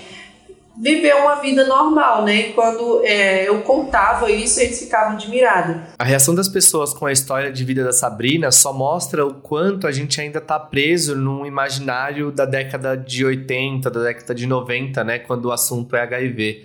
viver 0.78 1.14
uma 1.14 1.36
vida 1.36 1.66
normal, 1.66 2.24
né? 2.24 2.52
quando 2.52 3.02
é, 3.04 3.48
eu 3.48 3.62
contava 3.62 4.30
isso, 4.30 4.60
eles 4.60 4.78
ficavam 4.78 5.14
admirados. 5.14 5.76
A 5.98 6.04
reação 6.04 6.34
das 6.34 6.48
pessoas 6.48 6.92
com 6.92 7.06
a 7.06 7.12
história 7.12 7.50
de 7.50 7.64
vida 7.64 7.82
da 7.82 7.92
Sabrina 7.92 8.50
só 8.50 8.72
mostra 8.72 9.26
o 9.26 9.34
quanto 9.34 9.86
a 9.86 9.92
gente 9.92 10.20
ainda 10.20 10.40
tá 10.40 10.58
preso 10.58 11.16
num 11.16 11.46
imaginário 11.46 12.30
da 12.30 12.44
década 12.44 12.96
de 12.96 13.24
80, 13.24 13.90
da 13.90 14.02
década 14.02 14.34
de 14.34 14.46
90, 14.46 15.02
né? 15.04 15.18
Quando 15.18 15.46
o 15.46 15.52
assunto 15.52 15.96
é 15.96 16.02
HIV. 16.02 16.64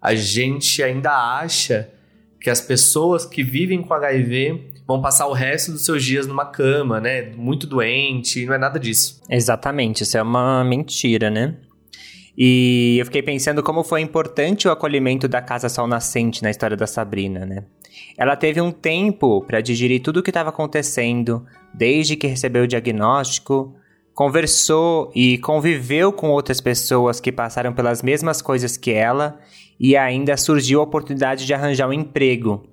A 0.00 0.14
gente 0.14 0.82
ainda 0.82 1.12
acha 1.12 1.88
que 2.40 2.50
as 2.50 2.60
pessoas 2.60 3.24
que 3.24 3.42
vivem 3.42 3.82
com 3.82 3.92
HIV 3.92 4.76
vão 4.86 5.00
passar 5.00 5.26
o 5.26 5.32
resto 5.32 5.72
dos 5.72 5.84
seus 5.84 6.04
dias 6.04 6.26
numa 6.26 6.44
cama, 6.44 7.00
né? 7.00 7.32
Muito 7.36 7.66
doente, 7.66 8.46
não 8.46 8.54
é 8.54 8.58
nada 8.58 8.78
disso. 8.78 9.20
Exatamente, 9.28 10.02
isso 10.02 10.16
é 10.16 10.22
uma 10.22 10.62
mentira, 10.62 11.28
né? 11.28 11.56
E 12.36 12.98
eu 12.98 13.06
fiquei 13.06 13.22
pensando 13.22 13.62
como 13.62 13.82
foi 13.82 14.02
importante 14.02 14.68
o 14.68 14.70
acolhimento 14.70 15.26
da 15.26 15.40
Casa 15.40 15.68
Sol 15.68 15.86
Nascente 15.86 16.42
na 16.42 16.50
história 16.50 16.76
da 16.76 16.86
Sabrina, 16.86 17.46
né? 17.46 17.64
Ela 18.18 18.36
teve 18.36 18.60
um 18.60 18.70
tempo 18.70 19.42
para 19.42 19.60
digerir 19.60 20.02
tudo 20.02 20.20
o 20.20 20.22
que 20.22 20.30
estava 20.30 20.50
acontecendo, 20.50 21.46
desde 21.72 22.14
que 22.14 22.26
recebeu 22.26 22.64
o 22.64 22.66
diagnóstico, 22.66 23.74
conversou 24.14 25.10
e 25.14 25.38
conviveu 25.38 26.12
com 26.12 26.30
outras 26.30 26.60
pessoas 26.60 27.20
que 27.20 27.32
passaram 27.32 27.72
pelas 27.72 28.02
mesmas 28.02 28.42
coisas 28.42 28.76
que 28.76 28.90
ela 28.90 29.38
e 29.78 29.96
ainda 29.96 30.36
surgiu 30.36 30.80
a 30.80 30.84
oportunidade 30.84 31.46
de 31.46 31.54
arranjar 31.54 31.88
um 31.88 31.92
emprego. 31.92 32.66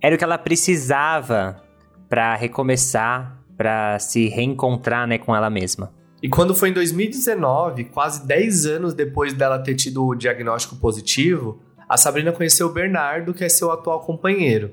Era 0.00 0.14
o 0.14 0.18
que 0.18 0.24
ela 0.24 0.38
precisava 0.38 1.62
para 2.08 2.34
recomeçar, 2.34 3.40
para 3.56 3.98
se 3.98 4.28
reencontrar 4.28 5.06
né, 5.06 5.18
com 5.18 5.34
ela 5.34 5.50
mesma. 5.50 5.92
E 6.22 6.28
quando 6.28 6.54
foi 6.54 6.68
em 6.68 6.72
2019, 6.72 7.84
quase 7.84 8.26
10 8.26 8.66
anos 8.66 8.94
depois 8.94 9.32
dela 9.32 9.58
ter 9.58 9.74
tido 9.74 10.04
o 10.04 10.14
diagnóstico 10.14 10.76
positivo, 10.76 11.60
a 11.88 11.96
Sabrina 11.96 12.30
conheceu 12.30 12.66
o 12.66 12.72
Bernardo, 12.72 13.32
que 13.32 13.42
é 13.42 13.48
seu 13.48 13.70
atual 13.72 14.00
companheiro. 14.00 14.70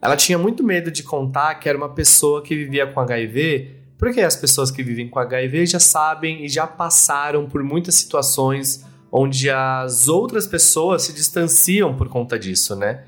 Ela 0.00 0.16
tinha 0.16 0.38
muito 0.38 0.64
medo 0.64 0.90
de 0.90 1.02
contar 1.02 1.54
que 1.56 1.68
era 1.68 1.76
uma 1.76 1.88
pessoa 1.88 2.42
que 2.42 2.54
vivia 2.54 2.86
com 2.86 3.00
HIV, 3.00 3.76
porque 3.98 4.20
as 4.20 4.36
pessoas 4.36 4.70
que 4.70 4.82
vivem 4.82 5.08
com 5.08 5.18
HIV 5.18 5.66
já 5.66 5.80
sabem 5.80 6.44
e 6.44 6.48
já 6.48 6.66
passaram 6.66 7.46
por 7.46 7.62
muitas 7.62 7.94
situações 7.94 8.84
onde 9.10 9.48
as 9.50 10.08
outras 10.08 10.46
pessoas 10.46 11.02
se 11.02 11.12
distanciam 11.12 11.94
por 11.94 12.08
conta 12.08 12.38
disso, 12.38 12.74
né? 12.76 13.04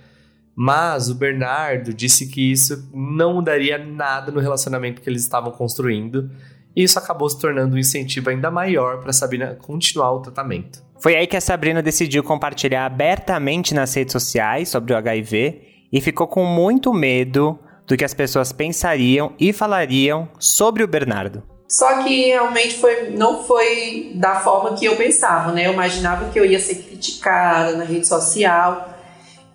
Mas 0.55 1.09
o 1.09 1.15
Bernardo 1.15 1.95
disse 1.95 2.27
que 2.27 2.51
isso 2.51 2.89
não 2.93 3.35
mudaria 3.35 3.79
nada 3.79 4.33
no 4.33 4.41
relacionamento 4.41 5.01
que 5.01 5.09
eles 5.09 5.23
estavam 5.23 5.53
construindo, 5.53 6.31
e 6.79 6.85
isso 6.85 6.97
acabou 6.97 7.29
se 7.29 7.37
tornando 7.41 7.75
um 7.75 7.79
incentivo 7.79 8.31
ainda 8.31 8.53
maior 8.53 9.01
para 9.01 9.13
Sabrina 9.13 9.59
continuar 9.61 10.13
o 10.13 10.21
tratamento. 10.21 10.81
Foi 11.01 11.17
aí 11.17 11.27
que 11.27 11.37
a 11.37 11.41
Sabrina 11.41 11.83
decidiu 11.83 12.23
compartilhar 12.23 12.87
abertamente 12.87 13.75
nas 13.75 13.93
redes 13.93 14.13
sociais 14.13 14.69
sobre 14.69 14.93
o 14.93 14.97
HIV 14.97 15.89
e 15.93 16.01
ficou 16.01 16.29
com 16.29 16.45
muito 16.45 16.95
medo 16.95 17.59
do 17.85 17.97
que 17.97 18.05
as 18.05 18.15
pessoas 18.15 18.53
pensariam 18.53 19.33
e 19.41 19.53
falariam 19.53 20.29
sobre 20.39 20.85
o 20.85 20.87
Bernardo. 20.87 21.43
Só 21.69 22.05
que 22.05 22.27
realmente 22.27 22.77
foi, 22.77 23.11
não 23.11 23.43
foi 23.43 24.13
da 24.15 24.37
forma 24.37 24.75
que 24.77 24.85
eu 24.85 24.95
pensava, 24.95 25.51
né? 25.51 25.67
Eu 25.67 25.73
imaginava 25.73 26.31
que 26.31 26.39
eu 26.39 26.45
ia 26.45 26.61
ser 26.61 26.77
criticada 26.77 27.77
na 27.77 27.83
rede 27.83 28.07
social. 28.07 28.98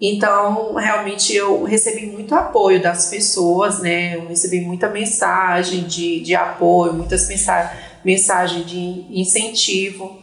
Então, 0.06 0.74
realmente, 0.74 1.34
eu 1.34 1.64
recebi 1.64 2.08
muito 2.08 2.36
apoio 2.36 2.82
das 2.82 3.10
pessoas, 3.10 3.80
né? 3.80 4.18
Eu 4.18 4.28
recebi 4.28 4.60
muita 4.60 4.90
mensagem 4.90 5.84
de, 5.84 6.20
de 6.20 6.36
apoio, 6.36 6.92
muitas 6.94 7.26
mensagens 8.04 8.66
de 8.66 9.06
incentivo. 9.10 10.22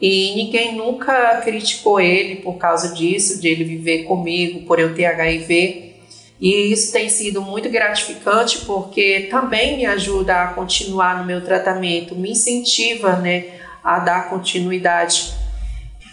E 0.00 0.34
ninguém 0.34 0.74
nunca 0.74 1.42
criticou 1.42 2.00
ele 2.00 2.36
por 2.36 2.54
causa 2.54 2.94
disso, 2.94 3.38
de 3.38 3.48
ele 3.48 3.64
viver 3.64 4.04
comigo, 4.04 4.66
por 4.66 4.80
eu 4.80 4.94
ter 4.94 5.04
HIV. 5.04 5.92
E 6.40 6.72
isso 6.72 6.90
tem 6.90 7.10
sido 7.10 7.42
muito 7.42 7.68
gratificante 7.68 8.60
porque 8.60 9.28
também 9.30 9.76
me 9.76 9.84
ajuda 9.84 10.44
a 10.44 10.46
continuar 10.54 11.18
no 11.18 11.26
meu 11.26 11.44
tratamento, 11.44 12.16
me 12.16 12.30
incentiva 12.30 13.16
né, 13.16 13.44
a 13.84 13.98
dar 13.98 14.30
continuidade. 14.30 15.34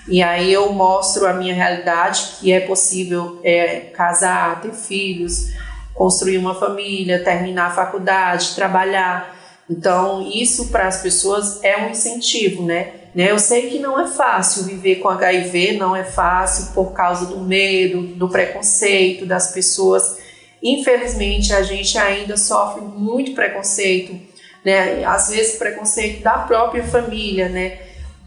E 0.08 0.22
aí 0.22 0.54
eu 0.54 0.72
mostro 0.72 1.28
a 1.28 1.34
minha 1.34 1.54
realidade, 1.54 2.38
que 2.40 2.52
é 2.52 2.60
possível 2.60 3.40
é, 3.44 3.92
casar, 3.94 4.62
ter 4.62 4.74
filhos, 4.74 5.52
construir 5.96 6.38
uma 6.38 6.54
família, 6.54 7.24
terminar 7.24 7.68
a 7.68 7.74
faculdade, 7.74 8.54
trabalhar. 8.54 9.36
Então, 9.68 10.22
isso 10.22 10.68
para 10.68 10.88
as 10.88 11.02
pessoas 11.02 11.64
é 11.64 11.78
um 11.78 11.90
incentivo, 11.90 12.64
né? 12.64 12.92
né? 13.16 13.32
Eu 13.32 13.40
sei 13.40 13.70
que 13.70 13.80
não 13.80 14.00
é 14.00 14.06
fácil 14.06 14.66
viver 14.66 14.98
com 14.98 15.10
HIV, 15.10 15.78
não 15.78 15.96
é 15.96 16.04
fácil 16.04 16.74
por 16.74 16.92
causa 16.94 17.26
do 17.26 17.40
medo, 17.40 18.02
do 18.02 18.30
preconceito 18.30 19.26
das 19.26 19.54
pessoas. 19.54 20.20
Infelizmente, 20.62 21.52
a 21.52 21.64
gente 21.64 21.98
ainda 21.98 22.38
sofre 22.38 22.82
muito 22.82 23.34
preconceito, 23.34 24.20
né? 24.64 25.04
Às 25.04 25.30
vezes 25.30 25.58
preconceito 25.58 26.22
da 26.22 26.40
própria 26.40 26.84
família, 26.84 27.50
né? 27.50 27.80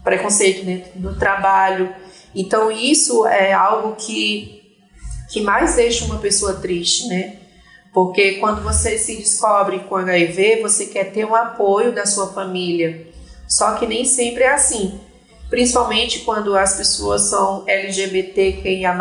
Preconceito 0.09 0.65
dentro 0.65 0.89
do 0.95 1.15
trabalho. 1.15 1.93
Então, 2.33 2.71
isso 2.71 3.27
é 3.27 3.53
algo 3.53 3.95
que 3.95 4.59
que 5.31 5.41
mais 5.41 5.75
deixa 5.75 6.05
uma 6.05 6.17
pessoa 6.17 6.53
triste, 6.53 7.07
né? 7.07 7.35
Porque 7.93 8.33
quando 8.39 8.63
você 8.63 8.97
se 8.97 9.15
descobre 9.15 9.79
com 9.81 9.95
HIV, 9.95 10.61
você 10.63 10.87
quer 10.87 11.11
ter 11.11 11.25
o 11.25 11.35
apoio 11.35 11.91
da 11.91 12.07
sua 12.07 12.33
família. 12.33 13.05
Só 13.47 13.75
que 13.75 13.85
nem 13.85 14.03
sempre 14.03 14.43
é 14.43 14.53
assim. 14.53 14.99
Principalmente 15.47 16.21
quando 16.21 16.57
as 16.57 16.75
pessoas 16.75 17.29
são 17.29 17.63
LGBTQIA, 17.67 18.93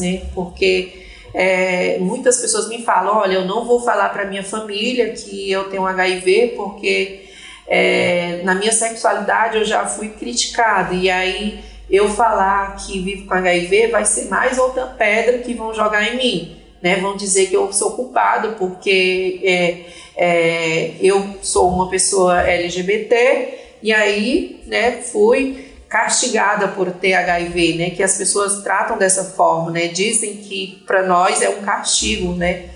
né? 0.00 0.22
Porque 0.34 1.06
é, 1.32 1.98
muitas 2.00 2.40
pessoas 2.40 2.68
me 2.68 2.82
falam: 2.82 3.18
olha, 3.18 3.34
eu 3.34 3.44
não 3.44 3.64
vou 3.64 3.80
falar 3.80 4.08
para 4.08 4.24
minha 4.24 4.42
família 4.42 5.12
que 5.12 5.48
eu 5.50 5.70
tenho 5.70 5.86
HIV, 5.86 6.54
porque 6.56 7.25
é, 7.68 8.40
na 8.44 8.54
minha 8.54 8.72
sexualidade 8.72 9.58
eu 9.58 9.64
já 9.64 9.86
fui 9.86 10.10
criticada. 10.10 10.94
E 10.94 11.10
aí 11.10 11.60
eu 11.90 12.08
falar 12.08 12.76
que 12.76 13.00
vivo 13.00 13.26
com 13.26 13.34
HIV 13.34 13.88
vai 13.88 14.04
ser 14.04 14.28
mais 14.28 14.58
outra 14.58 14.86
pedra 14.86 15.38
que 15.38 15.54
vão 15.54 15.72
jogar 15.74 16.02
em 16.02 16.16
mim 16.16 16.66
né? 16.86 16.96
Vão 16.96 17.16
dizer 17.16 17.46
que 17.46 17.56
eu 17.56 17.72
sou 17.72 17.92
culpado 17.92 18.54
porque 18.58 19.40
é, 19.42 19.80
é, 20.16 20.94
eu 21.00 21.36
sou 21.42 21.68
uma 21.68 21.88
pessoa 21.88 22.42
LGBT 22.42 23.78
e 23.82 23.92
aí, 23.92 24.62
né? 24.66 25.02
Fui 25.02 25.66
castigada 25.88 26.68
por 26.68 26.90
ter 26.92 27.14
HIV, 27.14 27.74
né? 27.74 27.90
Que 27.90 28.02
as 28.02 28.16
pessoas 28.16 28.62
tratam 28.62 28.98
dessa 28.98 29.24
forma, 29.24 29.70
né? 29.70 29.88
Dizem 29.88 30.36
que 30.36 30.82
para 30.86 31.04
nós 31.04 31.42
é 31.42 31.48
um 31.48 31.62
castigo, 31.62 32.34
né? 32.34 32.66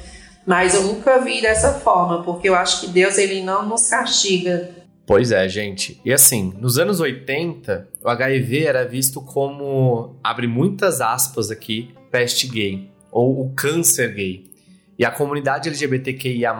Mas 0.46 0.74
eu 0.74 0.82
nunca 0.82 1.18
vi 1.18 1.40
dessa 1.40 1.74
forma, 1.74 2.24
porque 2.24 2.48
eu 2.48 2.54
acho 2.54 2.80
que 2.80 2.88
Deus 2.88 3.18
ele 3.18 3.42
não 3.42 3.68
nos 3.68 3.88
castiga. 3.88 4.70
Pois 5.10 5.32
é, 5.32 5.48
gente. 5.48 6.00
E 6.04 6.12
assim, 6.12 6.54
nos 6.60 6.78
anos 6.78 7.00
80, 7.00 7.88
o 8.00 8.08
HIV 8.08 8.62
era 8.64 8.86
visto 8.86 9.20
como, 9.20 10.14
abre 10.22 10.46
muitas 10.46 11.00
aspas 11.00 11.50
aqui, 11.50 11.92
peste 12.12 12.46
gay 12.46 12.88
ou 13.10 13.40
o 13.40 13.52
câncer 13.52 14.14
gay. 14.14 14.44
E 14.96 15.04
a 15.04 15.10
comunidade 15.10 15.68
LGBTQIA+, 15.68 16.54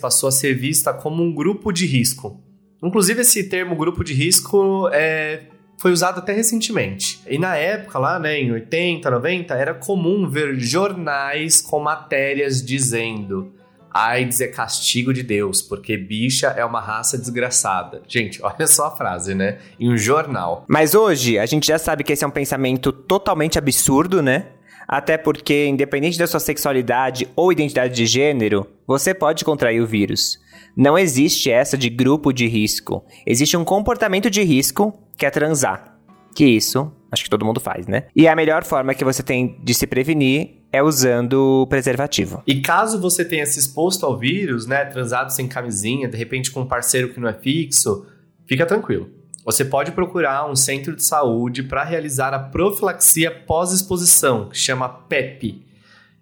passou 0.00 0.28
a 0.28 0.32
ser 0.32 0.54
vista 0.54 0.94
como 0.94 1.20
um 1.20 1.34
grupo 1.34 1.72
de 1.72 1.84
risco. 1.84 2.40
Inclusive, 2.80 3.22
esse 3.22 3.48
termo 3.48 3.74
grupo 3.74 4.04
de 4.04 4.14
risco 4.14 4.88
é, 4.92 5.40
foi 5.76 5.90
usado 5.90 6.20
até 6.20 6.32
recentemente. 6.32 7.18
E 7.26 7.40
na 7.40 7.56
época, 7.56 7.98
lá 7.98 8.20
né, 8.20 8.38
em 8.38 8.52
80, 8.52 9.10
90, 9.10 9.52
era 9.52 9.74
comum 9.74 10.30
ver 10.30 10.54
jornais 10.60 11.60
com 11.60 11.80
matérias 11.80 12.64
dizendo 12.64 13.55
AIDS 13.96 14.40
é 14.40 14.48
castigo 14.48 15.12
de 15.12 15.22
Deus, 15.22 15.62
porque 15.62 15.96
bicha 15.96 16.48
é 16.48 16.64
uma 16.64 16.80
raça 16.80 17.16
desgraçada. 17.16 18.02
Gente, 18.06 18.40
olha 18.44 18.66
só 18.66 18.86
a 18.86 18.90
frase, 18.90 19.34
né? 19.34 19.58
Em 19.78 19.92
um 19.92 19.96
jornal. 19.96 20.64
Mas 20.68 20.94
hoje, 20.94 21.38
a 21.38 21.46
gente 21.46 21.66
já 21.66 21.78
sabe 21.78 22.04
que 22.04 22.12
esse 22.12 22.24
é 22.24 22.26
um 22.26 22.30
pensamento 22.30 22.92
totalmente 22.92 23.58
absurdo, 23.58 24.22
né? 24.22 24.46
Até 24.88 25.16
porque, 25.18 25.66
independente 25.66 26.18
da 26.18 26.26
sua 26.26 26.38
sexualidade 26.38 27.28
ou 27.34 27.50
identidade 27.50 27.94
de 27.94 28.06
gênero, 28.06 28.66
você 28.86 29.12
pode 29.12 29.44
contrair 29.44 29.82
o 29.82 29.86
vírus. 29.86 30.38
Não 30.76 30.96
existe 30.96 31.50
essa 31.50 31.76
de 31.76 31.88
grupo 31.88 32.32
de 32.32 32.46
risco. 32.46 33.04
Existe 33.26 33.56
um 33.56 33.64
comportamento 33.64 34.30
de 34.30 34.42
risco 34.42 34.92
que 35.16 35.26
é 35.26 35.30
transar. 35.30 35.95
Que 36.36 36.44
isso, 36.44 36.92
acho 37.10 37.24
que 37.24 37.30
todo 37.30 37.46
mundo 37.46 37.58
faz, 37.58 37.86
né? 37.86 38.04
E 38.14 38.28
a 38.28 38.36
melhor 38.36 38.62
forma 38.62 38.94
que 38.94 39.02
você 39.02 39.22
tem 39.22 39.58
de 39.64 39.72
se 39.72 39.86
prevenir 39.86 40.50
é 40.70 40.82
usando 40.82 41.66
preservativo. 41.70 42.42
E 42.46 42.60
caso 42.60 43.00
você 43.00 43.24
tenha 43.24 43.46
se 43.46 43.58
exposto 43.58 44.04
ao 44.04 44.18
vírus, 44.18 44.66
né, 44.66 44.84
transado 44.84 45.32
sem 45.32 45.48
camisinha, 45.48 46.06
de 46.06 46.16
repente 46.18 46.50
com 46.50 46.60
um 46.60 46.66
parceiro 46.66 47.14
que 47.14 47.18
não 47.18 47.26
é 47.26 47.32
fixo, 47.32 48.06
fica 48.44 48.66
tranquilo. 48.66 49.08
Você 49.46 49.64
pode 49.64 49.92
procurar 49.92 50.46
um 50.50 50.54
centro 50.54 50.94
de 50.94 51.02
saúde 51.02 51.62
para 51.62 51.82
realizar 51.84 52.34
a 52.34 52.38
profilaxia 52.38 53.30
pós-exposição, 53.30 54.50
que 54.50 54.58
chama 54.58 54.86
PEP. 54.88 55.64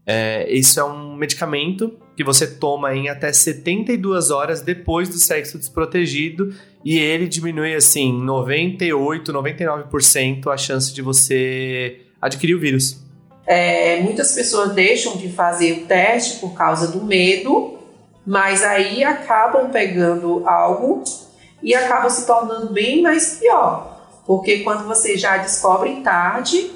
É, 0.06 0.48
isso 0.52 0.78
é 0.78 0.84
um 0.84 1.16
medicamento 1.16 1.92
que 2.16 2.24
você 2.24 2.46
toma 2.46 2.94
em 2.94 3.08
até 3.08 3.32
72 3.32 4.30
horas 4.30 4.60
depois 4.60 5.08
do 5.08 5.18
sexo 5.18 5.58
desprotegido 5.58 6.54
e 6.84 6.98
ele 6.98 7.26
diminui 7.26 7.74
assim 7.74 8.12
98, 8.12 9.32
99% 9.32 10.52
a 10.52 10.56
chance 10.56 10.92
de 10.92 11.02
você 11.02 12.00
adquirir 12.20 12.54
o 12.54 12.60
vírus. 12.60 13.02
É, 13.46 14.00
muitas 14.00 14.34
pessoas 14.34 14.72
deixam 14.72 15.16
de 15.16 15.28
fazer 15.28 15.72
o 15.72 15.86
teste 15.86 16.38
por 16.38 16.54
causa 16.54 16.88
do 16.88 17.04
medo, 17.04 17.78
mas 18.26 18.62
aí 18.62 19.04
acabam 19.04 19.70
pegando 19.70 20.48
algo 20.48 21.04
e 21.62 21.74
acaba 21.74 22.08
se 22.08 22.26
tornando 22.26 22.72
bem 22.72 23.02
mais 23.02 23.38
pior, 23.38 24.22
porque 24.26 24.58
quando 24.60 24.86
você 24.86 25.16
já 25.16 25.38
descobre 25.38 26.00
tarde, 26.02 26.70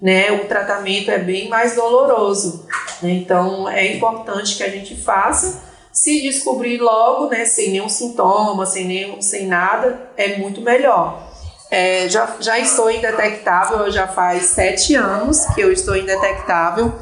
né, 0.00 0.32
o 0.32 0.46
tratamento 0.46 1.10
é 1.10 1.18
bem 1.18 1.48
mais 1.48 1.76
doloroso. 1.76 2.66
Né? 3.02 3.10
Então 3.12 3.68
é 3.68 3.94
importante 3.94 4.56
que 4.56 4.62
a 4.62 4.68
gente 4.68 4.94
faça 4.96 5.70
Se 5.92 6.22
descobrir 6.22 6.78
logo, 6.78 7.28
né, 7.28 7.44
sem 7.44 7.70
nenhum 7.70 7.88
sintoma, 7.88 8.64
sem, 8.64 8.86
nenhum, 8.86 9.20
sem 9.20 9.46
nada, 9.46 10.10
é 10.16 10.38
muito 10.38 10.62
melhor. 10.62 11.30
É, 11.70 12.08
já, 12.08 12.36
já 12.40 12.58
estou 12.58 12.90
indetectável, 12.90 13.90
já 13.90 14.06
faz 14.08 14.44
sete 14.44 14.94
anos 14.94 15.44
que 15.54 15.60
eu 15.60 15.70
estou 15.70 15.94
indetectável. 15.94 16.98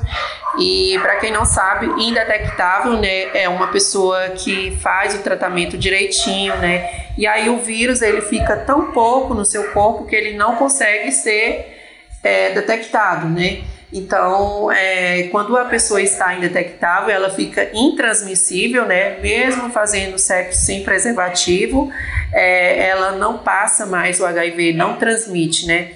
E 0.59 0.99
para 1.01 1.17
quem 1.17 1.33
não 1.33 1.45
sabe, 1.45 1.87
indetectável, 2.03 2.95
né, 2.95 3.29
é 3.33 3.49
uma 3.49 3.69
pessoa 3.69 4.31
que 4.31 4.77
faz 4.81 5.15
o 5.15 5.19
tratamento 5.23 5.79
direitinho, 5.79 6.57
né? 6.57 7.07
E 7.17 7.27
aí 7.27 7.49
o 7.49 7.59
vírus 7.59 8.03
ele 8.03 8.21
fica 8.23 8.57
tão 8.57 8.91
pouco 8.91 9.35
no 9.35 9.45
seu 9.45 9.71
corpo 9.71 10.05
que 10.07 10.17
ele 10.17 10.37
não 10.37 10.57
consegue 10.57 11.13
ser 11.13 11.79
é, 12.25 12.51
detectado, 12.51 13.29
né? 13.29 13.63
Então, 13.93 14.71
é, 14.71 15.25
quando 15.33 15.57
a 15.57 15.65
pessoa 15.65 16.01
está 16.01 16.35
indetectável, 16.35 17.11
ela 17.11 17.31
fica 17.31 17.71
intransmissível, 17.75 18.87
né? 18.87 19.19
Mesmo 19.21 19.71
fazendo 19.71 20.17
sexo 20.17 20.65
sem 20.65 20.85
preservativo, 20.85 21.93
é, 22.33 22.89
ela 22.89 23.13
não 23.13 23.39
passa 23.39 23.87
mais 23.87 24.21
o 24.21 24.27
HIV, 24.27 24.75
não 24.75 24.97
transmite, 24.97 25.67
né? 25.67 25.93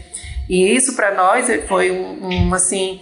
E 0.48 0.74
isso 0.74 0.96
para 0.96 1.14
nós 1.14 1.46
foi 1.68 1.90
um, 1.92 2.18
um 2.26 2.54
assim, 2.54 3.00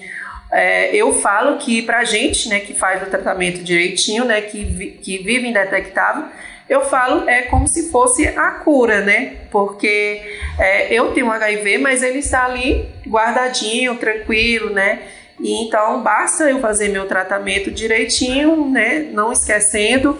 é, 0.53 0.95
eu 0.95 1.15
falo 1.15 1.57
que 1.57 1.81
para 1.81 2.01
a 2.01 2.05
gente, 2.05 2.49
né, 2.49 2.61
que 2.61 2.75
faz 2.75 3.03
o 3.03 3.07
tratamento 3.07 3.65
direitinho, 3.65 4.27
né, 4.27 4.43
que, 4.43 4.63
vi, 4.63 4.91
que 4.91 5.19
vive 5.19 5.49
indetectável, 5.49 6.27
eu 6.73 6.87
falo 6.87 7.29
é 7.29 7.43
como 7.43 7.69
se 7.69 7.91
fosse 7.91 8.27
a 8.27 8.51
cura, 8.53 9.03
né? 9.03 9.37
Porque 9.51 10.23
é, 10.59 10.91
eu 10.95 11.13
tenho 11.13 11.31
HIV, 11.31 11.77
mas 11.77 12.03
ele 12.03 12.21
está 12.21 12.47
ali 12.47 12.89
guardadinho, 13.07 13.97
tranquilo, 13.97 14.71
né? 14.71 15.03
E 15.39 15.67
então 15.67 16.03
basta 16.03 16.45
eu 16.49 16.61
fazer 16.61 16.89
meu 16.89 17.07
tratamento 17.07 17.71
direitinho, 17.71 18.71
né? 18.71 19.11
Não 19.13 19.31
esquecendo 19.31 20.17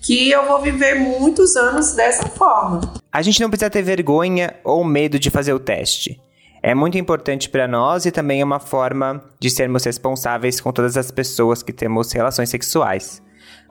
que 0.00 0.30
eu 0.30 0.46
vou 0.46 0.60
viver 0.60 0.94
muitos 0.94 1.56
anos 1.56 1.96
dessa 1.96 2.28
forma. 2.28 2.80
A 3.10 3.20
gente 3.20 3.40
não 3.40 3.50
precisa 3.50 3.68
ter 3.68 3.82
vergonha 3.82 4.54
ou 4.62 4.84
medo 4.84 5.18
de 5.18 5.30
fazer 5.30 5.52
o 5.52 5.58
teste. 5.58 6.20
É 6.62 6.76
muito 6.76 6.96
importante 6.96 7.48
para 7.48 7.66
nós 7.66 8.06
e 8.06 8.12
também 8.12 8.40
é 8.40 8.44
uma 8.44 8.60
forma 8.60 9.20
de 9.40 9.50
sermos 9.50 9.82
responsáveis 9.84 10.60
com 10.60 10.70
todas 10.70 10.96
as 10.96 11.10
pessoas 11.10 11.60
que 11.60 11.72
temos 11.72 12.12
relações 12.12 12.50
sexuais. 12.50 13.20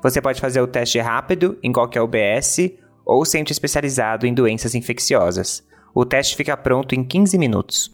Você 0.02 0.22
pode 0.22 0.40
fazer 0.40 0.62
o 0.62 0.68
teste 0.68 1.00
rápido 1.00 1.58
em 1.64 1.72
qualquer 1.72 2.02
UBS 2.02 2.72
ou 3.04 3.26
centro 3.26 3.52
especializado 3.52 4.28
em 4.28 4.34
doenças 4.34 4.76
infecciosas. 4.76 5.64
O 5.94 6.06
teste 6.06 6.36
fica 6.36 6.56
pronto 6.56 6.94
em 6.94 7.04
15 7.04 7.38
minutos. 7.38 7.90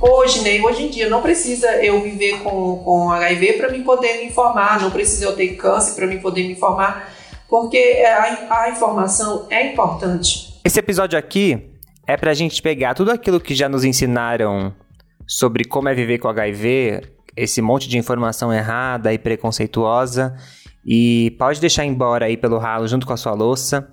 Hoje, 0.00 0.42
né, 0.42 0.60
hoje 0.60 0.82
em 0.82 0.90
dia, 0.90 1.08
não 1.08 1.22
precisa 1.22 1.82
eu 1.82 2.02
viver 2.02 2.40
com, 2.42 2.82
com 2.84 3.10
HIV 3.10 3.54
para 3.54 3.70
me 3.70 3.82
poder 3.82 4.18
me 4.18 4.26
informar, 4.26 4.80
não 4.80 4.90
precisa 4.90 5.24
eu 5.24 5.34
ter 5.34 5.54
câncer 5.56 5.94
para 5.94 6.06
me 6.06 6.18
poder 6.18 6.42
me 6.42 6.52
informar, 6.52 7.10
porque 7.48 8.02
a, 8.04 8.64
a 8.64 8.70
informação 8.70 9.46
é 9.48 9.72
importante. 9.72 10.60
Esse 10.64 10.80
episódio 10.80 11.18
aqui 11.18 11.70
é 12.06 12.16
para 12.16 12.32
a 12.32 12.34
gente 12.34 12.60
pegar 12.60 12.94
tudo 12.94 13.10
aquilo 13.10 13.40
que 13.40 13.54
já 13.54 13.68
nos 13.68 13.84
ensinaram 13.84 14.74
sobre 15.26 15.64
como 15.64 15.88
é 15.88 15.94
viver 15.94 16.18
com 16.18 16.28
HIV, 16.28 17.02
esse 17.36 17.62
monte 17.62 17.88
de 17.88 17.96
informação 17.96 18.52
errada 18.52 19.12
e 19.14 19.18
preconceituosa, 19.18 20.36
e 20.84 21.34
pode 21.38 21.60
deixar 21.60 21.84
embora 21.84 22.26
aí 22.26 22.36
pelo 22.36 22.58
ralo 22.58 22.86
junto 22.88 23.06
com 23.06 23.12
a 23.12 23.16
sua 23.16 23.32
louça. 23.32 23.88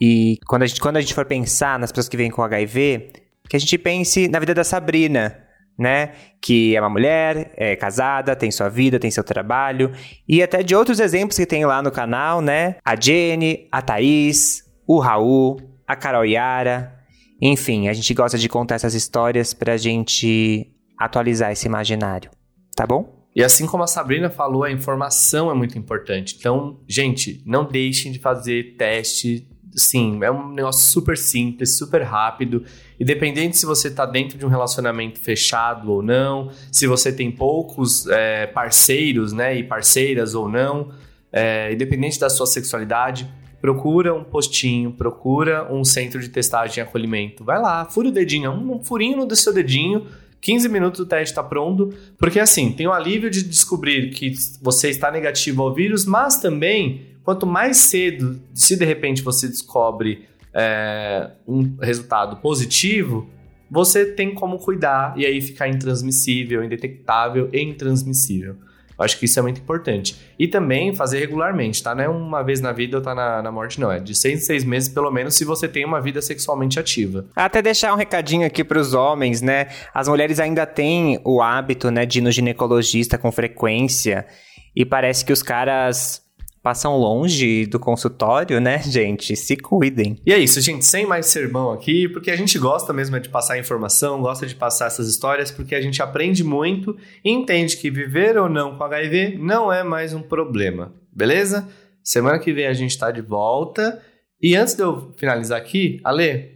E 0.00 0.38
quando 0.46 0.62
a 0.62 0.66
gente, 0.66 0.80
quando 0.80 0.96
a 0.96 1.00
gente 1.00 1.14
for 1.14 1.24
pensar 1.24 1.78
nas 1.78 1.92
pessoas 1.92 2.08
que 2.08 2.16
vêm 2.16 2.30
com 2.30 2.42
HIV, 2.42 3.12
que 3.48 3.56
a 3.56 3.60
gente 3.60 3.78
pense 3.78 4.28
na 4.28 4.38
vida 4.38 4.54
da 4.54 4.64
Sabrina, 4.64 5.36
né? 5.78 6.12
Que 6.40 6.76
é 6.76 6.80
uma 6.80 6.90
mulher, 6.90 7.52
é 7.56 7.76
casada, 7.76 8.34
tem 8.34 8.50
sua 8.50 8.68
vida, 8.68 8.98
tem 8.98 9.10
seu 9.10 9.24
trabalho. 9.24 9.92
E 10.28 10.42
até 10.42 10.62
de 10.62 10.74
outros 10.74 11.00
exemplos 11.00 11.36
que 11.36 11.46
tem 11.46 11.64
lá 11.64 11.82
no 11.82 11.90
canal, 11.90 12.40
né? 12.40 12.76
A 12.84 12.98
Jenny, 12.98 13.68
a 13.70 13.82
Thaís, 13.82 14.64
o 14.86 14.98
Raul, 14.98 15.58
a 15.86 15.96
Carol 15.96 16.24
Yara. 16.24 16.92
Enfim, 17.40 17.88
a 17.88 17.92
gente 17.92 18.12
gosta 18.14 18.38
de 18.38 18.48
contar 18.48 18.76
essas 18.76 18.94
histórias 18.94 19.52
pra 19.52 19.76
gente 19.76 20.72
atualizar 20.98 21.52
esse 21.52 21.66
imaginário. 21.66 22.30
Tá 22.76 22.86
bom? 22.86 23.23
E 23.34 23.42
assim 23.42 23.66
como 23.66 23.82
a 23.82 23.86
Sabrina 23.86 24.30
falou, 24.30 24.62
a 24.62 24.70
informação 24.70 25.50
é 25.50 25.54
muito 25.54 25.76
importante. 25.76 26.36
Então, 26.38 26.78
gente, 26.86 27.42
não 27.44 27.64
deixem 27.64 28.12
de 28.12 28.20
fazer 28.20 28.76
teste. 28.78 29.48
Sim, 29.72 30.20
é 30.22 30.30
um 30.30 30.52
negócio 30.52 30.86
super 30.86 31.18
simples, 31.18 31.76
super 31.76 32.02
rápido. 32.02 32.64
Independente 32.98 33.56
se 33.56 33.66
você 33.66 33.88
está 33.88 34.06
dentro 34.06 34.38
de 34.38 34.46
um 34.46 34.48
relacionamento 34.48 35.18
fechado 35.18 35.90
ou 35.90 36.00
não, 36.00 36.48
se 36.70 36.86
você 36.86 37.12
tem 37.12 37.28
poucos 37.28 38.06
é, 38.06 38.46
parceiros 38.46 39.32
né, 39.32 39.56
e 39.58 39.64
parceiras 39.64 40.36
ou 40.36 40.48
não, 40.48 40.92
é, 41.32 41.72
independente 41.72 42.20
da 42.20 42.30
sua 42.30 42.46
sexualidade, 42.46 43.28
procura 43.60 44.14
um 44.14 44.22
postinho, 44.22 44.92
procura 44.92 45.66
um 45.72 45.82
centro 45.82 46.20
de 46.20 46.28
testagem 46.28 46.78
e 46.78 46.86
acolhimento. 46.86 47.42
Vai 47.42 47.60
lá, 47.60 47.84
fura 47.86 48.08
o 48.08 48.12
dedinho, 48.12 48.52
um 48.52 48.84
furinho 48.84 49.26
no 49.26 49.34
seu 49.34 49.52
dedinho 49.52 50.06
15 50.44 50.68
minutos 50.68 51.00
o 51.00 51.06
teste 51.06 51.32
está 51.32 51.42
pronto, 51.42 51.94
porque 52.18 52.38
assim, 52.38 52.70
tem 52.70 52.86
o 52.86 52.92
alívio 52.92 53.30
de 53.30 53.42
descobrir 53.42 54.10
que 54.10 54.34
você 54.60 54.90
está 54.90 55.10
negativo 55.10 55.62
ao 55.62 55.74
vírus, 55.74 56.04
mas 56.04 56.38
também, 56.38 57.16
quanto 57.24 57.46
mais 57.46 57.78
cedo, 57.78 58.38
se 58.52 58.76
de 58.76 58.84
repente 58.84 59.22
você 59.22 59.48
descobre 59.48 60.28
é, 60.52 61.30
um 61.48 61.76
resultado 61.80 62.36
positivo, 62.42 63.26
você 63.70 64.04
tem 64.04 64.34
como 64.34 64.58
cuidar 64.58 65.14
e 65.16 65.24
aí 65.24 65.40
ficar 65.40 65.66
intransmissível, 65.66 66.62
indetectável 66.62 67.48
e 67.50 67.62
intransmissível. 67.62 68.56
Acho 68.98 69.18
que 69.18 69.24
isso 69.24 69.38
é 69.38 69.42
muito 69.42 69.60
importante. 69.60 70.16
E 70.38 70.46
também 70.46 70.94
fazer 70.94 71.18
regularmente, 71.18 71.82
tá? 71.82 71.94
Não 71.94 72.04
é 72.04 72.08
uma 72.08 72.42
vez 72.42 72.60
na 72.60 72.72
vida 72.72 72.96
ou 72.96 73.02
tá 73.02 73.14
na, 73.14 73.42
na 73.42 73.50
morte, 73.50 73.80
não. 73.80 73.90
É 73.90 73.98
de 73.98 74.14
seis 74.14 74.40
em 74.40 74.44
seis 74.44 74.64
meses, 74.64 74.88
pelo 74.88 75.10
menos, 75.10 75.34
se 75.34 75.44
você 75.44 75.68
tem 75.68 75.84
uma 75.84 76.00
vida 76.00 76.22
sexualmente 76.22 76.78
ativa. 76.78 77.26
Até 77.34 77.60
deixar 77.60 77.92
um 77.92 77.96
recadinho 77.96 78.46
aqui 78.46 78.62
pros 78.62 78.94
homens, 78.94 79.42
né? 79.42 79.68
As 79.92 80.08
mulheres 80.08 80.38
ainda 80.38 80.64
têm 80.66 81.20
o 81.24 81.42
hábito, 81.42 81.90
né, 81.90 82.06
de 82.06 82.18
ir 82.18 82.22
no 82.22 82.30
ginecologista 82.30 83.18
com 83.18 83.30
frequência. 83.30 84.26
E 84.74 84.84
parece 84.84 85.24
que 85.24 85.32
os 85.32 85.42
caras 85.42 86.23
passam 86.64 86.96
longe 86.96 87.66
do 87.66 87.78
consultório, 87.78 88.58
né, 88.58 88.78
gente? 88.88 89.36
Se 89.36 89.54
cuidem. 89.54 90.18
E 90.24 90.32
é 90.32 90.38
isso, 90.38 90.62
gente. 90.62 90.86
Sem 90.86 91.04
mais 91.04 91.26
sermão 91.26 91.70
aqui, 91.70 92.08
porque 92.08 92.30
a 92.30 92.36
gente 92.36 92.58
gosta 92.58 92.90
mesmo 92.90 93.20
de 93.20 93.28
passar 93.28 93.58
informação, 93.58 94.22
gosta 94.22 94.46
de 94.46 94.54
passar 94.54 94.86
essas 94.86 95.06
histórias, 95.06 95.50
porque 95.50 95.74
a 95.74 95.80
gente 95.82 96.00
aprende 96.00 96.42
muito 96.42 96.96
e 97.22 97.30
entende 97.30 97.76
que 97.76 97.90
viver 97.90 98.38
ou 98.38 98.48
não 98.48 98.78
com 98.78 98.82
HIV 98.82 99.36
não 99.38 99.70
é 99.70 99.84
mais 99.84 100.14
um 100.14 100.22
problema, 100.22 100.94
beleza? 101.12 101.68
Semana 102.02 102.38
que 102.38 102.52
vem 102.52 102.66
a 102.66 102.72
gente 102.72 102.98
tá 102.98 103.10
de 103.10 103.20
volta. 103.20 104.00
E 104.40 104.56
antes 104.56 104.74
de 104.74 104.82
eu 104.82 105.12
finalizar 105.18 105.58
aqui, 105.58 106.00
Ale, 106.02 106.50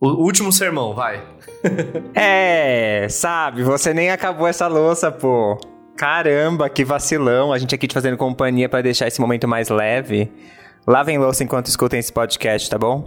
o 0.00 0.08
último 0.08 0.52
sermão, 0.52 0.94
vai. 0.94 1.24
é, 2.14 3.06
sabe, 3.08 3.62
você 3.62 3.94
nem 3.94 4.10
acabou 4.10 4.48
essa 4.48 4.66
louça, 4.66 5.12
pô. 5.12 5.73
Caramba, 5.96 6.68
que 6.68 6.84
vacilão. 6.84 7.52
A 7.52 7.58
gente 7.58 7.74
aqui 7.74 7.86
te 7.86 7.94
fazendo 7.94 8.16
companhia 8.16 8.68
para 8.68 8.82
deixar 8.82 9.06
esse 9.06 9.20
momento 9.20 9.46
mais 9.46 9.68
leve. 9.68 10.30
Lavem 10.86 11.18
louça 11.18 11.44
enquanto 11.44 11.66
escutem 11.66 11.98
esse 12.00 12.12
podcast, 12.12 12.68
tá 12.68 12.76
bom? 12.76 13.04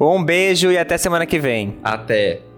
Um 0.00 0.22
beijo 0.22 0.70
e 0.70 0.78
até 0.78 0.96
semana 0.96 1.26
que 1.26 1.38
vem. 1.38 1.78
Até. 1.82 2.51